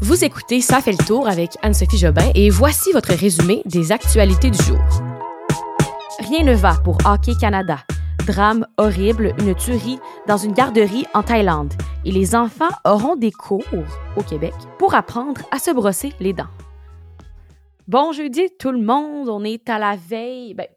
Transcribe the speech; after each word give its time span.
Vous 0.00 0.24
écoutez 0.24 0.60
Ça 0.60 0.80
fait 0.80 0.92
le 0.92 1.04
tour 1.04 1.26
avec 1.26 1.56
Anne-Sophie 1.62 1.98
Jobin 1.98 2.30
et 2.36 2.50
voici 2.50 2.92
votre 2.92 3.12
résumé 3.12 3.62
des 3.64 3.90
actualités 3.90 4.48
du 4.48 4.62
jour. 4.62 4.78
Rien 6.20 6.44
ne 6.44 6.54
va 6.54 6.74
pour 6.84 6.98
Hockey 7.04 7.32
Canada. 7.34 7.78
Drame 8.24 8.64
horrible, 8.76 9.34
une 9.40 9.56
tuerie 9.56 9.98
dans 10.28 10.36
une 10.36 10.52
garderie 10.52 11.04
en 11.14 11.24
Thaïlande. 11.24 11.74
Et 12.04 12.12
les 12.12 12.36
enfants 12.36 12.68
auront 12.84 13.16
des 13.16 13.32
cours 13.32 13.64
au 14.16 14.22
Québec 14.22 14.54
pour 14.78 14.94
apprendre 14.94 15.40
à 15.50 15.58
se 15.58 15.72
brosser 15.72 16.12
les 16.20 16.32
dents. 16.32 16.46
Bon 17.88 18.12
jeudi 18.12 18.50
tout 18.56 18.70
le 18.70 18.80
monde, 18.80 19.28
on 19.28 19.42
est 19.42 19.68
à 19.68 19.80
la 19.80 19.96
veille, 19.96 20.54
ben, 20.54 20.68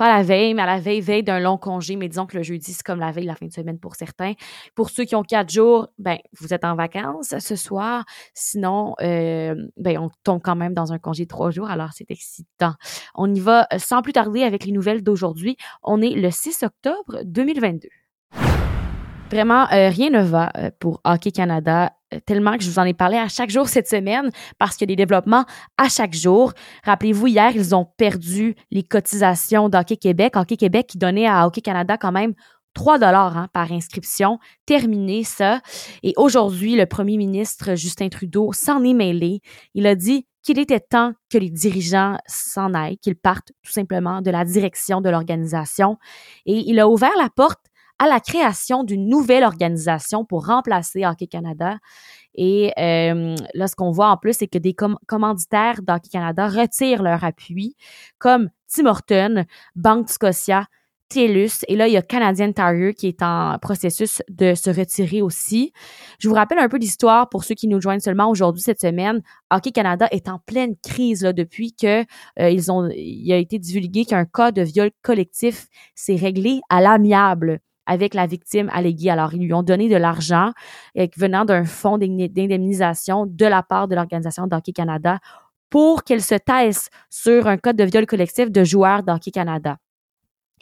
pas 0.00 0.16
la 0.16 0.22
veille, 0.22 0.54
mais 0.54 0.62
à 0.62 0.66
la 0.66 0.78
veille, 0.78 1.02
veille 1.02 1.22
d'un 1.22 1.40
long 1.40 1.58
congé. 1.58 1.94
Mais 1.94 2.08
disons 2.08 2.24
que 2.24 2.34
le 2.38 2.42
jeudi, 2.42 2.72
c'est 2.72 2.82
comme 2.82 3.00
la 3.00 3.12
veille, 3.12 3.26
la 3.26 3.34
fin 3.34 3.44
de 3.44 3.52
semaine 3.52 3.78
pour 3.78 3.96
certains. 3.96 4.32
Pour 4.74 4.88
ceux 4.88 5.04
qui 5.04 5.14
ont 5.14 5.22
quatre 5.22 5.50
jours, 5.52 5.88
ben, 5.98 6.16
vous 6.40 6.54
êtes 6.54 6.64
en 6.64 6.74
vacances 6.74 7.34
ce 7.38 7.54
soir. 7.54 8.06
Sinon, 8.32 8.94
euh, 9.02 9.54
ben, 9.76 9.98
on 9.98 10.08
tombe 10.24 10.40
quand 10.42 10.56
même 10.56 10.72
dans 10.72 10.94
un 10.94 10.98
congé 10.98 11.24
de 11.24 11.28
trois 11.28 11.50
jours. 11.50 11.68
Alors, 11.68 11.90
c'est 11.92 12.10
excitant. 12.10 12.72
On 13.14 13.34
y 13.34 13.40
va 13.40 13.66
sans 13.76 14.00
plus 14.00 14.14
tarder 14.14 14.42
avec 14.42 14.64
les 14.64 14.72
nouvelles 14.72 15.02
d'aujourd'hui. 15.02 15.58
On 15.82 16.00
est 16.00 16.14
le 16.14 16.30
6 16.30 16.62
octobre 16.62 17.20
2022. 17.26 17.90
Vraiment, 19.30 19.70
euh, 19.72 19.90
rien 19.90 20.10
ne 20.10 20.22
va 20.22 20.50
euh, 20.56 20.70
pour 20.80 21.00
Hockey 21.04 21.30
Canada 21.30 21.92
euh, 22.12 22.18
tellement 22.26 22.56
que 22.56 22.64
je 22.64 22.68
vous 22.68 22.80
en 22.80 22.84
ai 22.84 22.94
parlé 22.94 23.16
à 23.16 23.28
chaque 23.28 23.50
jour 23.50 23.68
cette 23.68 23.86
semaine 23.86 24.30
parce 24.58 24.76
qu'il 24.76 24.90
y 24.90 24.92
a 24.92 24.96
des 24.96 25.02
développements 25.04 25.44
à 25.78 25.88
chaque 25.88 26.14
jour. 26.14 26.52
Rappelez-vous, 26.82 27.28
hier, 27.28 27.52
ils 27.54 27.72
ont 27.72 27.86
perdu 27.96 28.56
les 28.72 28.82
cotisations 28.82 29.68
d'Hockey 29.68 29.98
Québec. 29.98 30.34
Hockey 30.34 30.56
Québec 30.56 30.88
qui 30.88 30.98
donnait 30.98 31.28
à 31.28 31.46
Hockey 31.46 31.60
Canada 31.60 31.96
quand 31.96 32.10
même 32.10 32.34
3 32.74 32.98
dollars 32.98 33.36
hein, 33.36 33.48
par 33.52 33.70
inscription. 33.70 34.40
Terminé 34.66 35.22
ça. 35.22 35.60
Et 36.02 36.12
aujourd'hui, 36.16 36.74
le 36.74 36.86
premier 36.86 37.16
ministre 37.16 37.76
Justin 37.76 38.08
Trudeau 38.08 38.52
s'en 38.52 38.82
est 38.82 38.94
mêlé. 38.94 39.42
Il 39.74 39.86
a 39.86 39.94
dit 39.94 40.26
qu'il 40.42 40.58
était 40.58 40.80
temps 40.80 41.12
que 41.30 41.38
les 41.38 41.50
dirigeants 41.50 42.16
s'en 42.26 42.74
aillent, 42.74 42.98
qu'ils 42.98 43.16
partent 43.16 43.52
tout 43.62 43.72
simplement 43.72 44.22
de 44.22 44.30
la 44.32 44.44
direction 44.44 45.00
de 45.00 45.08
l'organisation. 45.08 45.98
Et 46.46 46.64
il 46.66 46.80
a 46.80 46.88
ouvert 46.88 47.12
la 47.16 47.28
porte 47.28 47.69
à 48.00 48.08
la 48.08 48.18
création 48.18 48.82
d'une 48.82 49.06
nouvelle 49.06 49.44
organisation 49.44 50.24
pour 50.24 50.46
remplacer 50.46 51.04
Hockey 51.04 51.26
Canada. 51.26 51.76
Et 52.34 52.72
euh, 52.78 53.36
là, 53.52 53.68
ce 53.68 53.76
qu'on 53.76 53.90
voit 53.90 54.08
en 54.08 54.16
plus, 54.16 54.32
c'est 54.38 54.46
que 54.46 54.56
des 54.56 54.74
commanditaires 55.06 55.82
d'Hockey 55.82 56.08
Canada 56.10 56.48
retirent 56.48 57.02
leur 57.02 57.22
appui, 57.24 57.76
comme 58.18 58.48
Tim 58.68 58.86
Horton, 58.86 59.44
Banque 59.76 60.08
Scotia, 60.08 60.64
TELUS, 61.10 61.64
et 61.68 61.76
là, 61.76 61.88
il 61.88 61.92
y 61.92 61.96
a 61.98 62.02
Canadian 62.02 62.52
Tire 62.52 62.94
qui 62.96 63.08
est 63.08 63.20
en 63.20 63.58
processus 63.60 64.22
de 64.30 64.54
se 64.54 64.70
retirer 64.70 65.20
aussi. 65.20 65.72
Je 66.20 66.28
vous 66.28 66.34
rappelle 66.34 66.60
un 66.60 66.68
peu 66.68 66.78
l'histoire 66.78 67.28
pour 67.28 67.44
ceux 67.44 67.56
qui 67.56 67.68
nous 67.68 67.82
joignent 67.82 68.00
seulement 68.00 68.30
aujourd'hui 68.30 68.62
cette 68.62 68.80
semaine. 68.80 69.20
Hockey 69.50 69.72
Canada 69.72 70.06
est 70.10 70.28
en 70.28 70.38
pleine 70.38 70.76
crise 70.82 71.22
là, 71.22 71.32
depuis 71.34 71.74
que 71.74 72.02
euh, 72.38 72.48
ils 72.48 72.72
ont, 72.72 72.88
il 72.94 73.30
a 73.32 73.36
été 73.36 73.58
divulgué 73.58 74.06
qu'un 74.06 74.24
cas 74.24 74.52
de 74.52 74.62
viol 74.62 74.90
collectif 75.02 75.66
s'est 75.96 76.14
réglé 76.14 76.60
à 76.70 76.80
l'amiable 76.80 77.60
avec 77.90 78.14
la 78.14 78.26
victime 78.28 78.70
alléguée. 78.72 79.10
Alors, 79.10 79.34
ils 79.34 79.44
lui 79.44 79.52
ont 79.52 79.64
donné 79.64 79.88
de 79.88 79.96
l'argent 79.96 80.52
euh, 80.96 81.08
venant 81.16 81.44
d'un 81.44 81.64
fonds 81.64 81.98
d'indemnisation 81.98 83.26
de 83.26 83.46
la 83.46 83.64
part 83.64 83.88
de 83.88 83.96
l'organisation 83.96 84.46
d'Hockey 84.46 84.72
Canada 84.72 85.18
pour 85.70 86.04
qu'elle 86.04 86.22
se 86.22 86.36
taisse 86.36 86.88
sur 87.10 87.48
un 87.48 87.56
code 87.58 87.74
de 87.74 87.84
viol 87.84 88.06
collectif 88.06 88.50
de 88.50 88.62
joueurs 88.62 89.02
d'Hockey 89.02 89.32
Canada. 89.32 89.78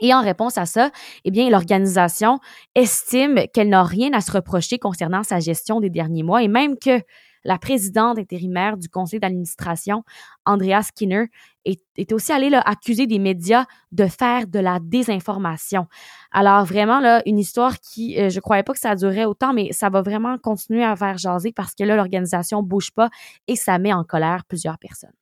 Et 0.01 0.15
en 0.15 0.23
réponse 0.23 0.57
à 0.57 0.65
ça, 0.65 0.91
eh 1.25 1.31
bien, 1.31 1.51
l'organisation 1.51 2.39
estime 2.75 3.41
qu'elle 3.53 3.69
n'a 3.69 3.83
rien 3.83 4.11
à 4.15 4.23
se 4.23 4.33
reprocher 4.33 4.79
concernant 4.79 5.23
sa 5.23 5.39
gestion 5.39 5.81
des 5.81 5.91
derniers 5.91 6.23
mois 6.23 6.43
et 6.43 6.49
même 6.49 6.79
que 6.79 7.03
la 7.49 7.59
présidente 7.59 8.19
intérimaire 8.19 8.77
du 8.77 8.91
conseil 8.91 9.21
d'administration, 9.21 10.05
Andrea 10.45 10.83
Skinner, 10.83 11.25
est, 11.65 12.13
aussi 12.13 12.31
allée 12.31 12.51
là, 12.51 12.61
accuser 12.65 13.07
des 13.07 13.19
médias 13.19 13.65
de 13.91 14.07
faire 14.07 14.47
de 14.47 14.59
la 14.59 14.79
désinformation. 14.81 15.87
Alors 16.31 16.65
vraiment, 16.65 17.01
là, 17.01 17.23
une 17.25 17.39
histoire 17.39 17.81
qui, 17.81 18.21
euh, 18.21 18.29
je 18.29 18.41
croyais 18.41 18.63
pas 18.63 18.75
que 18.75 18.79
ça 18.79 18.95
durait 18.95 19.25
autant, 19.25 19.55
mais 19.55 19.73
ça 19.73 19.89
va 19.89 20.03
vraiment 20.03 20.37
continuer 20.37 20.85
à 20.85 20.95
faire 20.95 21.17
jaser 21.17 21.53
parce 21.53 21.75
que 21.75 21.85
là, 21.85 21.97
l'organisation 21.97 22.63
bouge 22.63 22.91
pas 22.91 23.09
et 23.47 23.57
ça 23.57 23.79
met 23.79 23.93
en 23.93 24.05
colère 24.05 24.45
plusieurs 24.47 24.79
personnes 24.79 25.13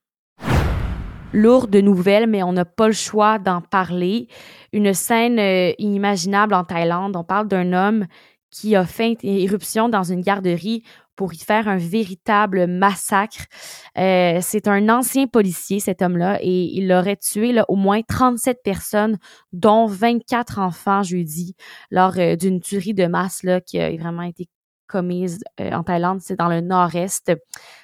lourde 1.33 1.69
de 1.69 1.81
nouvelles, 1.81 2.25
mais 2.25 2.41
on 2.41 2.53
n'a 2.53 2.63
pas 2.63 2.87
le 2.87 2.93
choix 2.93 3.37
d'en 3.37 3.59
parler. 3.59 4.27
Une 4.71 4.93
scène 4.93 5.39
euh, 5.39 5.73
inimaginable 5.77 6.53
en 6.53 6.63
Thaïlande. 6.63 7.17
On 7.17 7.25
parle 7.25 7.49
d'un 7.49 7.73
homme 7.73 8.07
qui 8.49 8.75
a 8.75 8.85
fait 8.85 9.17
éruption 9.23 9.89
dans 9.89 10.03
une 10.03 10.21
garderie 10.21 10.83
pour 11.17 11.33
y 11.33 11.37
faire 11.37 11.67
un 11.67 11.77
véritable 11.77 12.67
massacre. 12.67 13.47
Euh, 13.97 14.39
c'est 14.41 14.69
un 14.69 14.87
ancien 14.87 15.27
policier, 15.27 15.81
cet 15.81 16.01
homme-là, 16.01 16.39
et 16.41 16.71
il 16.73 16.89
aurait 16.93 17.17
tué 17.17 17.51
là, 17.51 17.65
au 17.67 17.75
moins 17.75 18.01
37 18.01 18.59
personnes, 18.63 19.17
dont 19.51 19.87
24 19.87 20.59
enfants 20.59 21.03
jeudi, 21.03 21.55
lors 21.91 22.17
euh, 22.17 22.37
d'une 22.37 22.61
tuerie 22.61 22.93
de 22.93 23.07
masse 23.07 23.43
là, 23.43 23.59
qui 23.59 23.79
a 23.79 23.93
vraiment 23.97 24.21
été 24.21 24.47
commise 24.87 25.43
euh, 25.59 25.71
en 25.71 25.83
Thaïlande, 25.83 26.21
c'est 26.21 26.37
dans 26.37 26.47
le 26.47 26.61
nord-est. 26.61 27.33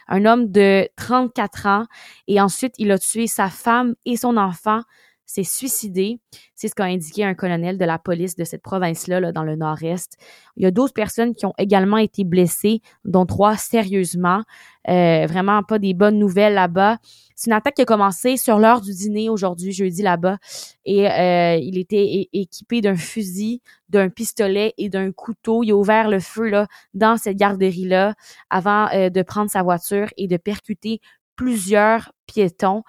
Un 0.07 0.25
homme 0.25 0.51
de 0.51 0.87
34 0.95 1.65
ans, 1.65 1.85
et 2.27 2.39
ensuite 2.39 2.75
il 2.77 2.91
a 2.91 2.99
tué 2.99 3.27
sa 3.27 3.49
femme 3.49 3.95
et 4.05 4.15
son 4.15 4.37
enfant 4.37 4.81
s'est 5.25 5.43
suicidé. 5.43 6.19
C'est 6.55 6.67
ce 6.67 6.75
qu'a 6.75 6.85
indiqué 6.85 7.23
un 7.23 7.33
colonel 7.33 7.77
de 7.77 7.85
la 7.85 7.97
police 7.97 8.35
de 8.35 8.43
cette 8.43 8.61
province-là, 8.61 9.19
là, 9.19 9.31
dans 9.31 9.43
le 9.43 9.55
nord-est. 9.55 10.17
Il 10.57 10.63
y 10.63 10.65
a 10.65 10.71
12 10.71 10.91
personnes 10.91 11.33
qui 11.35 11.45
ont 11.45 11.53
également 11.57 11.97
été 11.97 12.23
blessées, 12.23 12.81
dont 13.05 13.25
trois 13.25 13.57
sérieusement. 13.57 14.43
Euh, 14.89 15.25
vraiment 15.27 15.63
pas 15.63 15.79
des 15.79 15.93
bonnes 15.93 16.19
nouvelles 16.19 16.53
là-bas. 16.53 16.97
C'est 17.35 17.49
une 17.49 17.53
attaque 17.53 17.75
qui 17.75 17.81
a 17.81 17.85
commencé 17.85 18.37
sur 18.37 18.59
l'heure 18.59 18.81
du 18.81 18.91
dîner 18.91 19.29
aujourd'hui, 19.29 19.71
jeudi 19.71 20.01
là-bas. 20.01 20.37
Et 20.85 21.09
euh, 21.09 21.55
il 21.55 21.77
était 21.77 22.27
équipé 22.33 22.81
d'un 22.81 22.95
fusil, 22.95 23.61
d'un 23.89 24.09
pistolet 24.09 24.73
et 24.77 24.89
d'un 24.89 25.11
couteau. 25.11 25.63
Il 25.63 25.71
a 25.71 25.75
ouvert 25.75 26.09
le 26.09 26.19
feu 26.19 26.49
là, 26.49 26.67
dans 26.93 27.17
cette 27.17 27.37
garderie-là 27.37 28.13
avant 28.49 28.87
euh, 28.93 29.09
de 29.09 29.21
prendre 29.21 29.49
sa 29.49 29.63
voiture 29.63 30.09
et 30.17 30.27
de 30.27 30.37
percuter 30.37 30.99
plusieurs 31.35 32.11
piétons. 32.27 32.83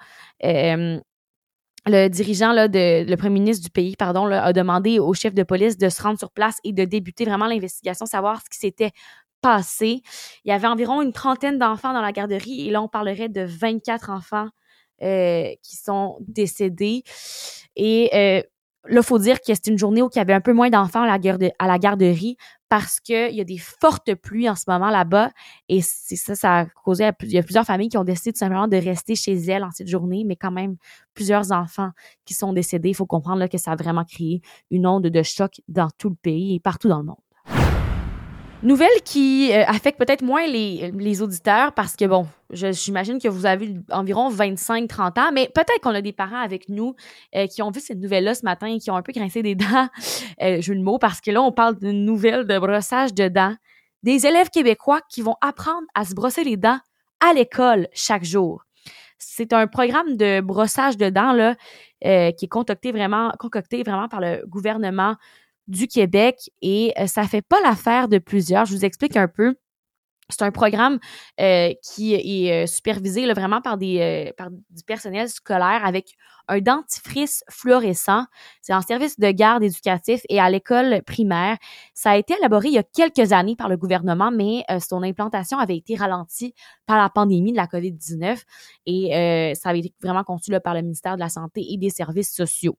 Le 1.87 2.07
dirigeant 2.07 2.51
là, 2.51 2.67
de 2.67 3.03
le 3.07 3.15
premier 3.15 3.39
ministre 3.39 3.63
du 3.63 3.69
pays 3.69 3.95
pardon 3.95 4.25
a 4.25 4.53
demandé 4.53 4.99
au 4.99 5.13
chef 5.13 5.33
de 5.33 5.43
police 5.43 5.77
de 5.77 5.89
se 5.89 6.01
rendre 6.01 6.17
sur 6.17 6.31
place 6.31 6.57
et 6.63 6.73
de 6.73 6.83
débuter 6.85 7.25
vraiment 7.25 7.47
l'investigation 7.47 8.05
savoir 8.05 8.41
ce 8.43 8.49
qui 8.49 8.57
s'était 8.57 8.91
passé. 9.41 10.01
Il 10.43 10.49
y 10.49 10.51
avait 10.51 10.67
environ 10.67 11.01
une 11.01 11.13
trentaine 11.13 11.59
d'enfants 11.59 11.93
dans 11.93 12.01
la 12.01 12.11
garderie 12.11 12.67
et 12.67 12.71
là 12.71 12.81
on 12.81 12.87
parlerait 12.87 13.29
de 13.29 13.41
24 13.41 14.09
enfants 14.09 14.47
euh, 15.03 15.49
qui 15.61 15.75
sont 15.75 16.17
décédés. 16.21 17.03
Et 17.75 18.09
euh, 18.13 18.41
Là, 18.87 19.01
faut 19.01 19.19
dire 19.19 19.39
que 19.39 19.53
c'est 19.53 19.67
une 19.67 19.77
journée 19.77 20.01
où 20.01 20.09
il 20.13 20.17
y 20.17 20.21
avait 20.21 20.33
un 20.33 20.41
peu 20.41 20.53
moins 20.53 20.69
d'enfants 20.69 21.03
à, 21.03 21.67
la 21.67 21.79
garderie 21.79 22.37
parce 22.69 22.99
qu'il 22.99 23.35
y 23.35 23.41
a 23.41 23.43
des 23.43 23.57
fortes 23.57 24.13
pluies 24.15 24.49
en 24.49 24.55
ce 24.55 24.65
moment 24.67 24.89
là-bas. 24.89 25.31
Et 25.69 25.81
ça, 25.81 26.35
ça 26.35 26.59
a 26.59 26.65
causé, 26.65 27.09
il 27.21 27.31
y 27.31 27.37
a 27.37 27.43
plusieurs 27.43 27.65
familles 27.65 27.89
qui 27.89 27.97
ont 27.97 28.03
décidé 28.03 28.33
tout 28.33 28.39
simplement 28.39 28.67
de 28.67 28.77
rester 28.77 29.15
chez 29.15 29.33
elles 29.33 29.63
en 29.63 29.71
cette 29.71 29.87
journée, 29.87 30.23
mais 30.25 30.35
quand 30.35 30.51
même 30.51 30.75
plusieurs 31.13 31.51
enfants 31.51 31.91
qui 32.25 32.33
sont 32.33 32.53
décédés. 32.53 32.89
Il 32.89 32.95
faut 32.95 33.05
comprendre 33.05 33.39
là, 33.39 33.47
que 33.47 33.57
ça 33.57 33.71
a 33.71 33.75
vraiment 33.75 34.03
créé 34.03 34.41
une 34.71 34.87
onde 34.87 35.07
de 35.07 35.23
choc 35.23 35.61
dans 35.67 35.89
tout 35.97 36.09
le 36.09 36.15
pays 36.15 36.55
et 36.55 36.59
partout 36.59 36.89
dans 36.89 36.99
le 36.99 37.05
monde. 37.05 37.24
Nouvelle 38.63 39.01
qui 39.03 39.51
euh, 39.51 39.63
affecte 39.67 39.99
peut-être 39.99 40.23
moins 40.23 40.47
les, 40.47 41.21
auditeurs 41.21 41.73
parce 41.73 41.95
que, 41.95 42.05
bon, 42.05 42.25
j'imagine 42.51 43.19
que 43.19 43.27
vous 43.27 43.45
avez 43.45 43.75
environ 43.91 44.31
25-30 44.31 45.19
ans, 45.19 45.31
mais 45.33 45.49
peut-être 45.53 45.79
qu'on 45.81 45.93
a 45.93 46.01
des 46.01 46.13
parents 46.13 46.41
avec 46.41 46.69
nous 46.69 46.95
euh, 47.35 47.47
qui 47.47 47.61
ont 47.61 47.69
vu 47.69 47.79
cette 47.79 47.99
nouvelle-là 47.99 48.33
ce 48.33 48.43
matin 48.43 48.67
et 48.67 48.79
qui 48.79 48.89
ont 48.89 48.95
un 48.95 49.01
peu 49.01 49.11
grincé 49.11 49.43
des 49.43 49.55
dents, 49.55 49.89
euh, 50.41 50.61
jeu 50.61 50.75
de 50.75 50.81
mots, 50.81 50.97
parce 50.97 51.21
que 51.21 51.31
là, 51.31 51.41
on 51.41 51.51
parle 51.51 51.77
d'une 51.77 52.05
nouvelle 52.05 52.45
de 52.45 52.57
brossage 52.57 53.13
de 53.13 53.27
dents. 53.27 53.55
Des 54.03 54.25
élèves 54.25 54.49
québécois 54.49 55.01
qui 55.09 55.21
vont 55.21 55.35
apprendre 55.41 55.85
à 55.93 56.05
se 56.05 56.13
brosser 56.13 56.43
les 56.43 56.57
dents 56.57 56.79
à 57.19 57.33
l'école 57.33 57.87
chaque 57.93 58.23
jour. 58.23 58.63
C'est 59.17 59.53
un 59.53 59.67
programme 59.67 60.17
de 60.17 60.41
brossage 60.41 60.97
de 60.97 61.09
dents 61.09 61.33
là, 61.33 61.55
euh, 62.05 62.31
qui 62.31 62.45
est 62.45 62.49
concocté 62.49 62.91
vraiment, 62.91 63.31
concocté 63.39 63.83
vraiment 63.83 64.07
par 64.07 64.21
le 64.21 64.43
gouvernement 64.47 65.15
du 65.67 65.87
Québec 65.87 66.49
et 66.61 66.93
euh, 66.99 67.07
ça 67.07 67.23
fait 67.23 67.41
pas 67.41 67.59
l'affaire 67.61 68.07
de 68.07 68.17
plusieurs. 68.17 68.65
Je 68.65 68.75
vous 68.75 68.85
explique 68.85 69.17
un 69.17 69.27
peu. 69.27 69.55
C'est 70.29 70.41
un 70.41 70.51
programme 70.51 70.99
euh, 71.39 71.71
qui 71.83 72.15
est 72.15 72.51
euh, 72.51 72.65
supervisé 72.65 73.31
vraiment 73.33 73.61
par 73.61 73.77
des 73.77 74.33
par 74.37 74.49
du 74.49 74.83
personnel 74.83 75.29
scolaire 75.29 75.85
avec 75.85 76.15
un 76.47 76.59
dentifrice 76.59 77.43
fluorescent. 77.49 78.25
C'est 78.61 78.73
en 78.73 78.81
service 78.81 79.19
de 79.19 79.29
garde 79.29 79.63
éducatif 79.63 80.21
et 80.29 80.39
à 80.39 80.49
l'école 80.49 81.03
primaire. 81.03 81.57
Ça 81.93 82.11
a 82.11 82.17
été 82.17 82.33
élaboré 82.39 82.69
il 82.69 82.73
y 82.73 82.77
a 82.79 82.83
quelques 82.83 83.33
années 83.33 83.55
par 83.55 83.69
le 83.69 83.77
gouvernement, 83.77 84.31
mais 84.31 84.63
son 84.79 85.03
implantation 85.03 85.59
avait 85.59 85.77
été 85.77 85.95
ralentie 85.95 86.53
par 86.85 86.97
la 86.97 87.09
pandémie 87.09 87.51
de 87.51 87.57
la 87.57 87.67
COVID-19 87.67 88.41
et 88.85 89.53
ça 89.55 89.69
avait 89.69 89.79
été 89.79 89.93
vraiment 90.01 90.23
conçu 90.23 90.51
par 90.63 90.73
le 90.73 90.81
ministère 90.81 91.15
de 91.15 91.21
la 91.21 91.29
Santé 91.29 91.65
et 91.69 91.77
des 91.77 91.89
Services 91.89 92.33
sociaux. 92.33 92.77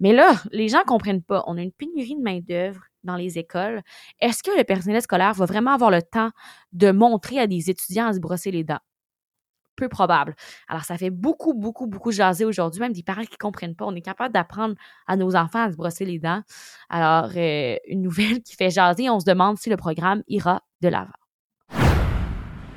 Mais 0.00 0.12
là, 0.12 0.34
les 0.52 0.68
gens 0.68 0.82
comprennent 0.86 1.22
pas. 1.22 1.44
On 1.46 1.56
a 1.56 1.62
une 1.62 1.72
pénurie 1.72 2.16
de 2.16 2.22
main-d'œuvre 2.22 2.80
dans 3.04 3.16
les 3.16 3.38
écoles, 3.38 3.82
est-ce 4.20 4.42
que 4.42 4.56
le 4.56 4.64
personnel 4.64 5.02
scolaire 5.02 5.34
va 5.34 5.46
vraiment 5.46 5.72
avoir 5.72 5.90
le 5.90 6.02
temps 6.02 6.30
de 6.72 6.90
montrer 6.90 7.38
à 7.38 7.46
des 7.46 7.70
étudiants 7.70 8.08
à 8.08 8.12
se 8.12 8.20
brosser 8.20 8.50
les 8.50 8.64
dents? 8.64 8.80
peu 9.74 9.88
probable. 9.88 10.34
Alors, 10.68 10.84
ça 10.84 10.96
fait 10.96 11.10
beaucoup, 11.10 11.54
beaucoup, 11.54 11.86
beaucoup 11.86 12.12
jaser 12.12 12.44
aujourd'hui, 12.44 12.80
même 12.80 12.92
des 12.92 13.02
parents 13.02 13.22
qui 13.22 13.32
ne 13.32 13.36
comprennent 13.36 13.74
pas. 13.74 13.84
On 13.84 13.94
est 13.94 14.00
capable 14.00 14.32
d'apprendre 14.32 14.74
à 15.06 15.16
nos 15.16 15.36
enfants 15.36 15.64
à 15.64 15.70
se 15.70 15.76
brosser 15.76 16.04
les 16.04 16.18
dents. 16.18 16.42
Alors, 16.88 17.30
euh, 17.36 17.76
une 17.88 18.02
nouvelle 18.02 18.42
qui 18.42 18.56
fait 18.56 18.70
jaser, 18.70 19.10
on 19.10 19.20
se 19.20 19.24
demande 19.24 19.58
si 19.58 19.70
le 19.70 19.76
programme 19.76 20.22
ira 20.28 20.62
de 20.80 20.88
l'avant. 20.88 21.10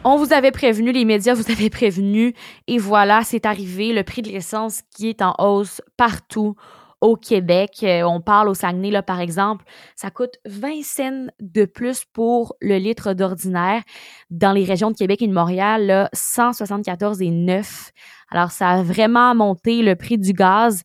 On 0.03 0.15
vous 0.15 0.31
avait 0.31 0.51
prévenu, 0.51 0.91
les 0.91 1.03
médias 1.05 1.33
vous 1.33 1.51
avaient 1.51 1.69
prévenu, 1.69 2.33
et 2.67 2.77
voilà, 2.77 3.23
c'est 3.23 3.45
arrivé, 3.45 3.91
le 3.91 4.03
prix 4.03 4.21
de 4.21 4.29
l'essence 4.29 4.81
qui 4.95 5.09
est 5.09 5.21
en 5.21 5.35
hausse 5.37 5.81
partout 5.97 6.55
au 7.01 7.15
Québec. 7.15 7.79
Euh, 7.83 8.03
on 8.03 8.21
parle 8.21 8.49
au 8.49 8.53
Saguenay, 8.53 8.91
là, 8.91 9.03
par 9.03 9.19
exemple, 9.19 9.65
ça 9.95 10.09
coûte 10.09 10.37
20 10.45 10.83
cents 10.83 11.27
de 11.39 11.65
plus 11.65 12.05
pour 12.05 12.55
le 12.61 12.77
litre 12.77 13.13
d'ordinaire. 13.13 13.83
Dans 14.29 14.51
les 14.51 14.63
régions 14.63 14.91
de 14.91 14.95
Québec 14.95 15.21
et 15.21 15.27
de 15.27 15.33
Montréal, 15.33 15.85
là, 15.85 16.09
174,9. 16.15 17.91
Alors, 18.29 18.51
ça 18.51 18.69
a 18.69 18.83
vraiment 18.83 19.35
monté 19.35 19.81
le 19.81 19.95
prix 19.95 20.17
du 20.17 20.33
gaz. 20.33 20.81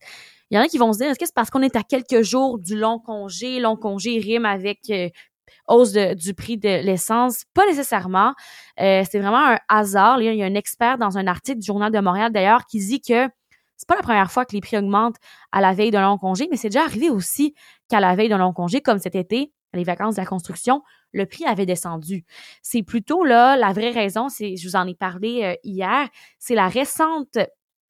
Il 0.49 0.55
y 0.55 0.59
en 0.59 0.61
a 0.61 0.67
qui 0.67 0.77
vont 0.77 0.93
se 0.93 0.99
dire, 0.99 1.09
est-ce 1.09 1.19
que 1.19 1.25
c'est 1.25 1.33
parce 1.33 1.49
qu'on 1.49 1.63
est 1.63 1.75
à 1.75 1.81
quelques 1.83 2.21
jours 2.21 2.59
du 2.59 2.77
long 2.77 2.99
congé? 2.99 3.59
Long 3.59 3.75
congé 3.75 4.19
rime 4.19 4.45
avec 4.45 4.81
euh, 4.91 5.09
hausse 5.67 5.93
du 5.93 6.33
prix 6.35 6.57
de 6.57 6.69
l'essence? 6.83 7.43
Pas 7.55 7.65
nécessairement. 7.65 8.33
Euh, 8.79 9.03
c'est 9.09 9.19
vraiment 9.19 9.53
un 9.53 9.57
hasard. 9.67 10.21
Il 10.21 10.35
y 10.35 10.43
a 10.43 10.45
un 10.45 10.53
expert 10.53 10.99
dans 10.99 11.17
un 11.17 11.25
article 11.25 11.59
du 11.59 11.65
Journal 11.65 11.91
de 11.91 11.99
Montréal, 11.99 12.31
d'ailleurs, 12.31 12.65
qui 12.65 12.77
dit 12.77 13.01
que 13.01 13.27
c'est 13.83 13.87
pas 13.89 13.95
la 13.97 14.01
première 14.01 14.31
fois 14.31 14.45
que 14.45 14.53
les 14.53 14.61
prix 14.61 14.77
augmentent 14.77 15.17
à 15.51 15.59
la 15.59 15.73
veille 15.73 15.91
d'un 15.91 16.03
long 16.03 16.17
congé, 16.17 16.47
mais 16.49 16.55
c'est 16.55 16.69
déjà 16.69 16.85
arrivé 16.85 17.09
aussi 17.09 17.53
qu'à 17.89 17.99
la 17.99 18.15
veille 18.15 18.29
d'un 18.29 18.37
long 18.37 18.53
congé, 18.53 18.79
comme 18.79 18.97
cet 18.97 19.13
été, 19.13 19.51
les 19.73 19.83
vacances 19.83 20.15
de 20.15 20.21
la 20.21 20.25
construction, 20.25 20.83
le 21.11 21.25
prix 21.25 21.43
avait 21.43 21.65
descendu. 21.65 22.23
C'est 22.61 22.81
plutôt 22.81 23.25
là, 23.25 23.57
la 23.57 23.73
vraie 23.73 23.91
raison, 23.91 24.29
c'est, 24.29 24.55
je 24.55 24.65
vous 24.65 24.77
en 24.77 24.87
ai 24.87 24.95
parlé 24.95 25.43
euh, 25.43 25.55
hier, 25.65 26.07
c'est 26.39 26.55
la 26.55 26.69
récente 26.69 27.35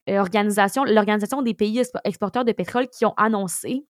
euh, 0.10 0.18
organisation, 0.18 0.84
l'organisation 0.84 1.44
des 1.44 1.54
pays 1.54 1.80
exporteurs 2.06 2.44
de 2.44 2.54
pétrole 2.54 2.88
qui 2.88 3.06
ont 3.06 3.14
annoncé 3.16 3.86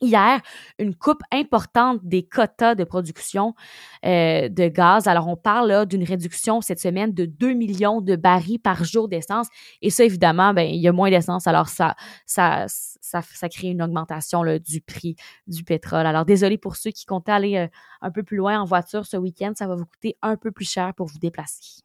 hier 0.00 0.40
une 0.78 0.94
coupe 0.94 1.22
importante 1.32 2.00
des 2.02 2.22
quotas 2.22 2.74
de 2.74 2.84
production 2.84 3.54
euh, 4.04 4.48
de 4.48 4.68
gaz. 4.68 5.06
Alors, 5.06 5.28
on 5.28 5.36
parle 5.36 5.86
d'une 5.86 6.04
réduction 6.04 6.60
cette 6.60 6.80
semaine 6.80 7.12
de 7.12 7.24
2 7.24 7.52
millions 7.52 8.00
de 8.00 8.16
barils 8.16 8.58
par 8.58 8.84
jour 8.84 9.08
d'essence. 9.08 9.48
Et 9.82 9.90
ça, 9.90 10.04
évidemment, 10.04 10.54
ben, 10.54 10.68
il 10.68 10.80
y 10.80 10.88
a 10.88 10.92
moins 10.92 11.10
d'essence. 11.10 11.46
Alors, 11.46 11.68
ça, 11.68 11.94
ça, 12.26 12.66
ça, 12.68 13.48
crée 13.48 13.68
une 13.68 13.82
augmentation 13.82 14.42
là, 14.42 14.58
du 14.58 14.80
prix 14.80 15.16
du 15.46 15.64
pétrole. 15.64 16.06
Alors, 16.06 16.24
désolé 16.24 16.58
pour 16.58 16.76
ceux 16.76 16.90
qui 16.90 17.04
comptaient 17.04 17.32
aller 17.32 17.56
euh, 17.56 17.68
un 18.00 18.10
peu 18.10 18.22
plus 18.22 18.36
loin 18.36 18.60
en 18.60 18.64
voiture 18.64 19.06
ce 19.06 19.16
week-end. 19.16 19.52
Ça 19.56 19.66
va 19.66 19.74
vous 19.74 19.86
coûter 19.86 20.16
un 20.22 20.36
peu 20.36 20.50
plus 20.50 20.70
cher 20.70 20.94
pour 20.94 21.06
vous 21.06 21.18
déplacer. 21.18 21.82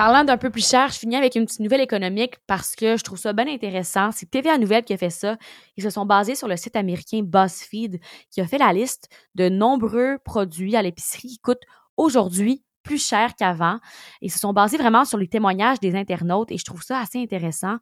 Parlant 0.00 0.24
d'un 0.24 0.38
peu 0.38 0.48
plus 0.48 0.66
cher, 0.66 0.88
je 0.88 0.98
finis 0.98 1.16
avec 1.16 1.34
une 1.34 1.44
petite 1.44 1.60
nouvelle 1.60 1.82
économique 1.82 2.36
parce 2.46 2.74
que 2.74 2.96
je 2.96 3.04
trouve 3.04 3.18
ça 3.18 3.34
bien 3.34 3.46
intéressant. 3.46 4.10
C'est 4.12 4.30
TVA 4.30 4.56
Nouvelle 4.56 4.82
qui 4.82 4.94
a 4.94 4.96
fait 4.96 5.10
ça. 5.10 5.36
Ils 5.76 5.82
se 5.82 5.90
sont 5.90 6.06
basés 6.06 6.34
sur 6.34 6.48
le 6.48 6.56
site 6.56 6.74
américain 6.74 7.20
BuzzFeed 7.22 8.00
qui 8.30 8.40
a 8.40 8.46
fait 8.46 8.56
la 8.56 8.72
liste 8.72 9.10
de 9.34 9.50
nombreux 9.50 10.16
produits 10.24 10.74
à 10.74 10.80
l'épicerie 10.80 11.28
qui 11.28 11.38
coûtent 11.40 11.66
aujourd'hui 11.98 12.64
plus 12.82 12.96
cher 12.96 13.34
qu'avant. 13.36 13.78
Ils 14.22 14.30
se 14.30 14.38
sont 14.38 14.54
basés 14.54 14.78
vraiment 14.78 15.04
sur 15.04 15.18
les 15.18 15.28
témoignages 15.28 15.80
des 15.80 15.94
internautes 15.94 16.50
et 16.50 16.56
je 16.56 16.64
trouve 16.64 16.82
ça 16.82 16.98
assez 16.98 17.20
intéressant. 17.20 17.76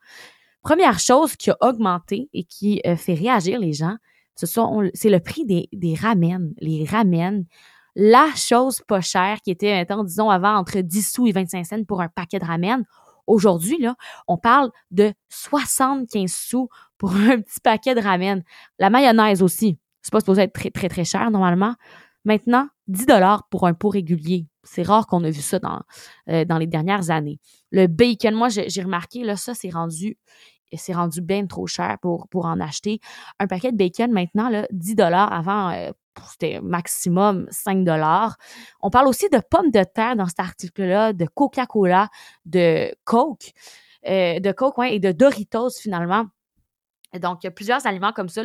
Première 0.62 0.98
chose 0.98 1.36
qui 1.36 1.52
a 1.52 1.56
augmenté 1.60 2.28
et 2.32 2.42
qui 2.42 2.80
euh, 2.84 2.96
fait 2.96 3.14
réagir 3.14 3.60
les 3.60 3.74
gens, 3.74 3.94
c'est 4.34 5.08
le 5.08 5.20
prix 5.20 5.44
des, 5.44 5.68
des 5.72 5.94
ramen. 5.94 6.52
Les 6.58 6.84
ramen 6.84 7.44
la 7.94 8.28
chose 8.36 8.80
pas 8.86 9.00
chère 9.00 9.40
qui 9.42 9.50
était, 9.50 9.84
disons, 10.04 10.30
avant 10.30 10.56
entre 10.56 10.80
10 10.80 11.12
sous 11.12 11.26
et 11.26 11.32
25 11.32 11.66
cents 11.66 11.84
pour 11.84 12.00
un 12.00 12.08
paquet 12.08 12.38
de 12.38 12.44
ramen. 12.44 12.84
Aujourd'hui, 13.26 13.78
là, 13.78 13.94
on 14.26 14.38
parle 14.38 14.70
de 14.90 15.12
75 15.28 16.32
sous 16.32 16.68
pour 16.96 17.10
un 17.14 17.40
petit 17.40 17.60
paquet 17.62 17.94
de 17.94 18.00
ramen. 18.00 18.42
La 18.78 18.90
mayonnaise 18.90 19.42
aussi. 19.42 19.78
C'est 20.02 20.12
pas 20.12 20.20
supposé 20.20 20.42
être 20.42 20.52
très, 20.52 20.70
très, 20.70 20.88
très 20.88 21.04
cher 21.04 21.30
normalement. 21.30 21.74
Maintenant, 22.24 22.68
10 22.88 23.06
dollars 23.06 23.48
pour 23.48 23.66
un 23.66 23.74
pot 23.74 23.90
régulier. 23.90 24.46
C'est 24.62 24.82
rare 24.82 25.06
qu'on 25.06 25.24
a 25.24 25.30
vu 25.30 25.40
ça 25.40 25.58
dans, 25.58 25.82
euh, 26.28 26.44
dans 26.44 26.58
les 26.58 26.66
dernières 26.66 27.10
années. 27.10 27.38
Le 27.70 27.86
bacon, 27.86 28.34
moi, 28.34 28.48
j'ai 28.48 28.82
remarqué, 28.82 29.24
là, 29.24 29.36
ça, 29.36 29.54
c'est 29.54 29.70
rendu 29.70 30.18
c'est 30.76 30.92
rendu 30.92 31.22
bien 31.22 31.46
trop 31.46 31.66
cher 31.66 31.96
pour, 32.02 32.28
pour 32.28 32.44
en 32.44 32.60
acheter. 32.60 33.00
Un 33.38 33.46
paquet 33.46 33.72
de 33.72 33.76
bacon, 33.76 34.12
maintenant, 34.12 34.50
là, 34.50 34.66
10 34.70 34.96
dollars 34.96 35.32
avant, 35.32 35.70
euh, 35.70 35.92
c'était 36.30 36.60
maximum 36.60 37.46
5 37.50 37.84
dollars. 37.84 38.36
On 38.80 38.90
parle 38.90 39.08
aussi 39.08 39.28
de 39.30 39.40
pommes 39.50 39.70
de 39.70 39.84
terre 39.84 40.16
dans 40.16 40.26
cet 40.26 40.40
article-là, 40.40 41.12
de 41.12 41.26
Coca-Cola, 41.26 42.08
de 42.44 42.94
Coke, 43.04 43.52
euh, 44.06 44.40
de 44.40 44.52
Coke, 44.52 44.84
et 44.90 45.00
de 45.00 45.12
Doritos 45.12 45.78
finalement. 45.80 46.26
Donc, 47.14 47.42
il 47.42 47.46
y 47.46 47.48
a 47.48 47.50
plusieurs 47.50 47.86
aliments 47.86 48.12
comme 48.12 48.28
ça, 48.28 48.42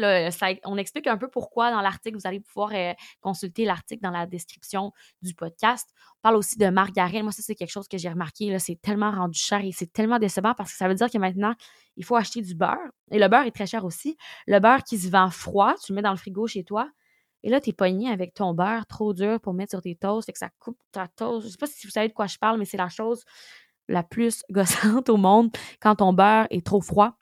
On 0.63 0.77
explique 0.77 1.07
un 1.07 1.17
peu 1.17 1.27
pourquoi 1.27 1.69
dans 1.71 1.81
l'article. 1.81 2.17
Vous 2.17 2.27
allez 2.27 2.39
pouvoir 2.39 2.71
euh, 2.73 2.93
consulter 3.19 3.65
l'article 3.65 4.01
dans 4.01 4.11
la 4.11 4.25
description 4.25 4.93
du 5.21 5.33
podcast. 5.33 5.89
On 6.17 6.21
parle 6.21 6.37
aussi 6.37 6.57
de 6.57 6.67
margarine. 6.69 7.23
Moi, 7.23 7.33
ça, 7.33 7.41
c'est 7.41 7.55
quelque 7.55 7.71
chose 7.71 7.89
que 7.89 7.97
j'ai 7.97 8.07
remarqué. 8.07 8.57
C'est 8.59 8.81
tellement 8.81 9.11
rendu 9.11 9.37
cher 9.37 9.59
et 9.63 9.73
c'est 9.73 9.91
tellement 9.91 10.17
décevant 10.17 10.53
parce 10.53 10.71
que 10.71 10.77
ça 10.77 10.87
veut 10.87 10.95
dire 10.95 11.09
que 11.11 11.17
maintenant, 11.17 11.53
il 11.97 12.05
faut 12.05 12.15
acheter 12.15 12.41
du 12.41 12.55
beurre. 12.55 12.77
Et 13.11 13.19
le 13.19 13.27
beurre 13.27 13.45
est 13.45 13.51
très 13.51 13.67
cher 13.67 13.83
aussi. 13.83 14.17
Le 14.47 14.59
beurre 14.59 14.83
qui 14.83 14.97
se 14.97 15.09
vend 15.09 15.29
froid, 15.29 15.75
tu 15.83 15.91
le 15.91 15.97
mets 15.97 16.01
dans 16.01 16.11
le 16.11 16.17
frigo 16.17 16.47
chez 16.47 16.63
toi. 16.63 16.89
Et 17.43 17.49
là, 17.49 17.59
tu 17.59 17.71
es 17.71 17.73
pogné 17.73 18.09
avec 18.09 18.33
ton 18.33 18.53
beurre 18.53 18.85
trop 18.85 19.13
dur 19.13 19.39
pour 19.39 19.53
mettre 19.53 19.71
sur 19.71 19.81
tes 19.81 19.95
toasts. 19.95 20.25
Fait 20.25 20.31
que 20.31 20.39
ça 20.39 20.49
coupe 20.59 20.77
ta 20.91 21.07
toast. 21.07 21.45
Je 21.45 21.51
sais 21.51 21.57
pas 21.57 21.67
si 21.67 21.85
vous 21.85 21.91
savez 21.91 22.07
de 22.07 22.13
quoi 22.13 22.27
je 22.27 22.37
parle, 22.37 22.57
mais 22.57 22.65
c'est 22.65 22.77
la 22.77 22.89
chose 22.89 23.23
la 23.89 24.03
plus 24.03 24.43
gossante 24.51 25.09
au 25.09 25.17
monde 25.17 25.49
quand 25.81 25.95
ton 25.95 26.13
beurre 26.13 26.47
est 26.49 26.65
trop 26.65 26.81
froid. 26.81 27.17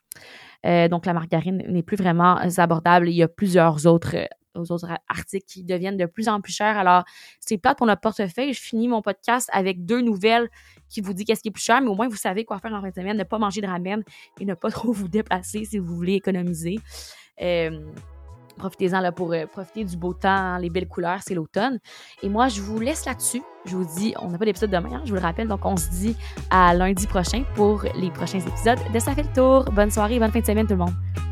Euh, 0.66 0.88
donc, 0.88 1.06
la 1.06 1.14
margarine 1.14 1.64
n'est 1.68 1.84
plus 1.84 1.98
vraiment 1.98 2.38
abordable. 2.58 3.10
Il 3.10 3.16
y 3.16 3.24
a 3.24 3.28
plusieurs 3.28 3.88
autres, 3.88 4.16
euh, 4.16 4.64
autres 4.70 4.90
articles 5.10 5.46
qui 5.48 5.64
deviennent 5.64 5.98
de 5.98 6.06
plus 6.06 6.30
en 6.30 6.40
plus 6.40 6.54
chers. 6.54 6.78
Alors, 6.78 7.04
c'est 7.40 7.58
plate 7.58 7.80
pour 7.80 7.88
notre 7.88 8.02
portefeuille. 8.02 8.54
Je 8.54 8.62
finis 8.62 8.88
mon 8.88 9.02
podcast 9.02 9.50
avec 9.54 9.86
deux 9.86 10.02
nouvelles 10.02 10.50
qui 10.88 11.02
vous 11.02 11.14
disent 11.14 11.26
qu'est-ce 11.26 11.42
qui 11.42 11.48
est 11.48 11.52
plus 11.52 11.64
cher, 11.64 11.82
mais 11.82 11.88
au 11.88 11.96
moins, 11.96 12.08
vous 12.08 12.16
savez 12.16 12.46
quoi 12.46 12.60
faire 12.60 12.74
en 12.74 12.82
fin 12.82 12.90
de 12.90 12.94
semaine. 12.94 13.18
Ne 13.18 13.24
pas 13.24 13.40
manger 13.40 13.62
de 13.62 13.68
ramen 13.68 14.04
et 14.40 14.46
ne 14.46 14.54
pas 14.54 14.70
trop 14.72 14.92
vous 14.92 15.08
déplacer 15.08 15.66
si 15.66 15.80
vous 15.80 15.96
voulez 15.96 16.14
économiser. 16.14 16.78
Euh, 17.42 17.72
Profitez-en 18.62 19.00
là 19.00 19.12
pour 19.12 19.34
euh, 19.34 19.48
profiter 19.48 19.84
du 19.84 19.98
beau 19.98 20.14
temps, 20.14 20.58
les 20.58 20.70
belles 20.70 20.88
couleurs, 20.88 21.18
c'est 21.26 21.34
l'automne. 21.34 21.80
Et 22.22 22.30
moi, 22.30 22.48
je 22.48 22.62
vous 22.62 22.80
laisse 22.80 23.06
là-dessus. 23.08 23.42
Je 23.66 23.76
vous 23.76 23.86
dis, 23.98 24.14
on 24.22 24.28
n'a 24.28 24.38
pas 24.38 24.46
d'épisode 24.46 24.70
demain, 24.70 24.90
hein, 24.94 25.02
je 25.04 25.10
vous 25.10 25.16
le 25.16 25.22
rappelle. 25.22 25.48
Donc, 25.48 25.66
on 25.66 25.76
se 25.78 25.90
dit 25.90 26.16
à 26.52 26.76
lundi 26.76 27.08
prochain 27.08 27.44
pour 27.56 27.84
les 27.96 28.12
prochains 28.12 28.40
épisodes 28.40 28.78
de 28.94 29.00
Ça 29.00 29.16
fait 29.16 29.24
le 29.24 29.34
tour. 29.34 29.66
Bonne 29.74 29.90
soirée, 29.90 30.20
bonne 30.20 30.32
fin 30.32 30.42
de 30.42 30.46
semaine 30.46 30.68
tout 30.68 30.74
le 30.74 30.80
monde. 30.80 31.31